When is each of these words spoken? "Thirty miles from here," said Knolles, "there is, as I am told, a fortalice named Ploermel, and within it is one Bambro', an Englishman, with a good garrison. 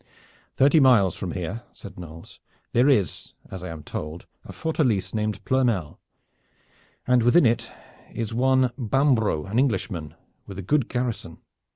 "Thirty 0.55 0.79
miles 0.79 1.15
from 1.15 1.33
here," 1.33 1.61
said 1.73 1.99
Knolles, 1.99 2.39
"there 2.71 2.89
is, 2.89 3.33
as 3.51 3.61
I 3.61 3.69
am 3.69 3.83
told, 3.83 4.25
a 4.43 4.51
fortalice 4.51 5.13
named 5.13 5.45
Ploermel, 5.45 5.99
and 7.05 7.21
within 7.21 7.45
it 7.45 7.71
is 8.11 8.33
one 8.33 8.71
Bambro', 8.79 9.45
an 9.45 9.59
Englishman, 9.59 10.15
with 10.47 10.57
a 10.57 10.63
good 10.63 10.89
garrison. 10.89 11.37